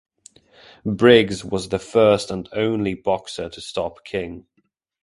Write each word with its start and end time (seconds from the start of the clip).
Briggs 0.83 1.45
was 1.45 1.69
the 1.69 1.77
first 1.77 2.31
and 2.31 2.49
only 2.53 2.95
boxer 2.95 3.49
to 3.49 3.61
stop 3.61 4.03
King. 4.03 4.47